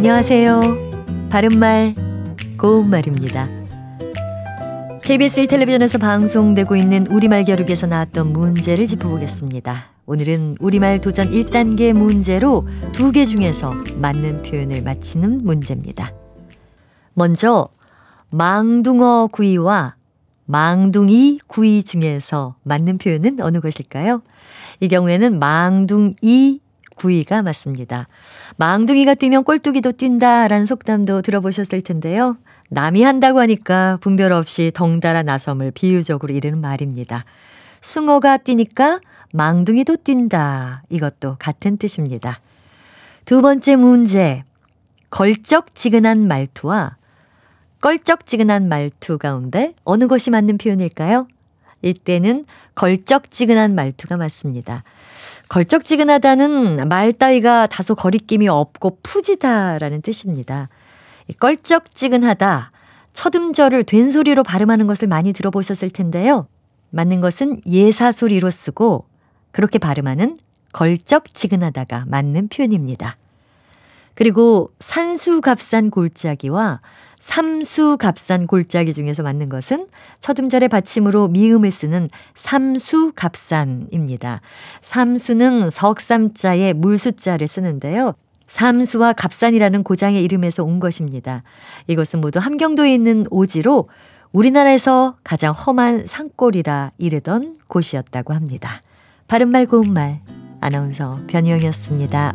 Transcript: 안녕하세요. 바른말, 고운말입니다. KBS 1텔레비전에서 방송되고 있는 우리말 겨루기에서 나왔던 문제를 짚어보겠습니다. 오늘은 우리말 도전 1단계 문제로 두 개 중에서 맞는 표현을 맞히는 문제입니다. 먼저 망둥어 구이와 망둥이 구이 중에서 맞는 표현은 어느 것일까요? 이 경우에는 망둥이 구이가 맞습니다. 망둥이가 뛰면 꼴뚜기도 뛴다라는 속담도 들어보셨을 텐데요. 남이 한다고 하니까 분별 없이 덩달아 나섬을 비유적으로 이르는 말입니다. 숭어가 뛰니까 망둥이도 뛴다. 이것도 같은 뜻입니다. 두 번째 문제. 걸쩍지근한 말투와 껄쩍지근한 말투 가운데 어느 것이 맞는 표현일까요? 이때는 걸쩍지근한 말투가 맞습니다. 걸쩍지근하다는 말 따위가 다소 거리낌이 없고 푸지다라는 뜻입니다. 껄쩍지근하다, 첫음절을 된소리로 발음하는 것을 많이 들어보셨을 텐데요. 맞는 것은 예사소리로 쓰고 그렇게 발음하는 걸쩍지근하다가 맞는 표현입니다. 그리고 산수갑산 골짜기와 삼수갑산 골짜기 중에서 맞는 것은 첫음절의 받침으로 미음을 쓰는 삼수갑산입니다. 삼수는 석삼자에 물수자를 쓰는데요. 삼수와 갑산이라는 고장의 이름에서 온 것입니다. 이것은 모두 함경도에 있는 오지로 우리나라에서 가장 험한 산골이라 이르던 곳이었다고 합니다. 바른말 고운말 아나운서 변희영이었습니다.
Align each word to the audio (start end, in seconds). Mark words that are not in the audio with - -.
안녕하세요. 0.00 1.28
바른말, 1.28 1.94
고운말입니다. 2.58 3.46
KBS 5.02 5.42
1텔레비전에서 5.44 6.00
방송되고 6.00 6.74
있는 6.74 7.06
우리말 7.08 7.44
겨루기에서 7.44 7.86
나왔던 7.86 8.32
문제를 8.32 8.86
짚어보겠습니다. 8.86 9.90
오늘은 10.06 10.56
우리말 10.58 11.02
도전 11.02 11.30
1단계 11.30 11.92
문제로 11.92 12.66
두 12.94 13.12
개 13.12 13.26
중에서 13.26 13.74
맞는 13.96 14.40
표현을 14.44 14.80
맞히는 14.82 15.44
문제입니다. 15.44 16.14
먼저 17.12 17.68
망둥어 18.30 19.28
구이와 19.30 19.96
망둥이 20.46 21.40
구이 21.46 21.82
중에서 21.82 22.56
맞는 22.62 22.96
표현은 22.96 23.42
어느 23.42 23.60
것일까요? 23.60 24.22
이 24.80 24.88
경우에는 24.88 25.38
망둥이 25.38 26.60
구이가 27.00 27.42
맞습니다. 27.42 28.08
망둥이가 28.56 29.14
뛰면 29.14 29.44
꼴뚜기도 29.44 29.92
뛴다라는 29.92 30.66
속담도 30.66 31.22
들어보셨을 31.22 31.80
텐데요. 31.80 32.36
남이 32.68 33.02
한다고 33.02 33.40
하니까 33.40 33.96
분별 34.02 34.32
없이 34.32 34.70
덩달아 34.74 35.22
나섬을 35.22 35.70
비유적으로 35.70 36.34
이르는 36.34 36.60
말입니다. 36.60 37.24
숭어가 37.80 38.36
뛰니까 38.36 39.00
망둥이도 39.32 39.96
뛴다. 40.04 40.82
이것도 40.90 41.36
같은 41.38 41.78
뜻입니다. 41.78 42.40
두 43.24 43.40
번째 43.40 43.76
문제. 43.76 44.44
걸쩍지근한 45.08 46.28
말투와 46.28 46.96
껄쩍지근한 47.80 48.68
말투 48.68 49.16
가운데 49.16 49.74
어느 49.84 50.06
것이 50.06 50.30
맞는 50.30 50.58
표현일까요? 50.58 51.26
이때는 51.82 52.44
걸쩍지근한 52.74 53.74
말투가 53.74 54.18
맞습니다. 54.18 54.84
걸쩍지근하다는 55.50 56.88
말 56.88 57.12
따위가 57.12 57.66
다소 57.66 57.96
거리낌이 57.96 58.48
없고 58.48 58.98
푸지다라는 59.02 60.00
뜻입니다. 60.00 60.68
껄쩍지근하다, 61.40 62.70
첫음절을 63.12 63.82
된소리로 63.82 64.44
발음하는 64.44 64.86
것을 64.86 65.08
많이 65.08 65.32
들어보셨을 65.32 65.90
텐데요. 65.90 66.46
맞는 66.90 67.20
것은 67.20 67.60
예사소리로 67.66 68.48
쓰고 68.48 69.06
그렇게 69.50 69.80
발음하는 69.80 70.38
걸쩍지근하다가 70.72 72.04
맞는 72.06 72.46
표현입니다. 72.46 73.16
그리고 74.20 74.70
산수갑산 74.80 75.90
골짜기와 75.90 76.82
삼수갑산 77.20 78.48
골짜기 78.48 78.92
중에서 78.92 79.22
맞는 79.22 79.48
것은 79.48 79.86
첫음절의 80.18 80.68
받침으로 80.68 81.28
미음을 81.28 81.70
쓰는 81.70 82.10
삼수갑산입니다. 82.34 84.42
삼수는 84.82 85.70
석삼자에 85.70 86.74
물수자를 86.74 87.48
쓰는데요. 87.48 88.12
삼수와 88.46 89.14
갑산이라는 89.14 89.84
고장의 89.84 90.22
이름에서 90.22 90.64
온 90.64 90.80
것입니다. 90.80 91.42
이것은 91.86 92.20
모두 92.20 92.40
함경도에 92.40 92.92
있는 92.92 93.24
오지로 93.30 93.88
우리나라에서 94.32 95.16
가장 95.24 95.54
험한 95.54 96.06
산골이라 96.06 96.90
이르던 96.98 97.56
곳이었다고 97.68 98.34
합니다. 98.34 98.82
바른말 99.28 99.64
고운말 99.64 100.20
아나운서 100.60 101.20
변희영이었습니다. 101.26 102.34